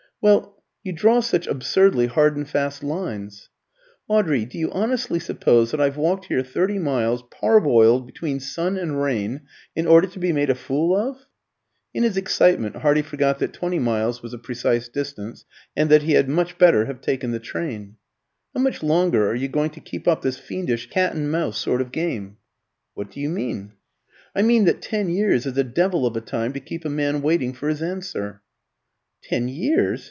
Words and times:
"Well 0.23 0.61
you 0.83 0.93
draw 0.93 1.21
such 1.21 1.47
absurdly 1.47 2.05
hard 2.05 2.37
and 2.37 2.47
fast 2.47 2.83
lines." 2.83 3.49
"Audrey, 4.07 4.45
do 4.45 4.55
you 4.59 4.71
honestly 4.71 5.17
suppose 5.17 5.71
that 5.71 5.81
I've 5.81 5.97
walked 5.97 6.25
here 6.25 6.43
thirty 6.43 6.77
miles, 6.77 7.23
parboiled 7.31 8.05
between 8.05 8.39
sun 8.39 8.77
and 8.77 9.01
rain, 9.01 9.47
in 9.75 9.87
order 9.87 10.05
to 10.05 10.19
be 10.19 10.31
made 10.31 10.51
a 10.51 10.53
fool 10.53 10.95
of?" 10.95 11.25
(in 11.91 12.03
his 12.03 12.17
excitement 12.17 12.75
Hardy 12.75 13.01
forgot 13.01 13.39
that 13.39 13.51
twenty 13.51 13.79
miles 13.79 14.21
was 14.21 14.31
the 14.33 14.37
precise 14.37 14.87
distance, 14.89 15.43
and 15.75 15.89
that 15.89 16.03
he 16.03 16.11
had 16.11 16.29
much 16.29 16.59
better 16.59 16.85
have 16.85 17.01
taken 17.01 17.31
the 17.31 17.39
train). 17.39 17.95
"How 18.53 18.61
much 18.61 18.83
longer 18.83 19.27
are 19.27 19.33
you 19.33 19.47
going 19.47 19.71
to 19.71 19.79
keep 19.79 20.07
up 20.07 20.21
this 20.21 20.37
fiendish 20.37 20.87
cat 20.91 21.15
and 21.15 21.31
mouse 21.31 21.57
sort 21.57 21.81
of 21.81 21.91
game?" 21.91 22.37
"What 22.93 23.09
do 23.09 23.19
you 23.19 23.29
mean?" 23.29 23.71
"I 24.35 24.43
mean 24.43 24.65
that 24.65 24.83
ten 24.83 25.09
years 25.09 25.47
is 25.47 25.57
a 25.57 25.63
devil 25.63 26.05
of 26.05 26.15
a 26.15 26.21
time 26.21 26.53
to 26.53 26.59
keep 26.59 26.85
a 26.85 26.89
man 26.89 27.23
waiting 27.23 27.53
for 27.53 27.69
his 27.69 27.81
answer." 27.81 28.43
"Ten 29.23 29.47
years? 29.47 29.99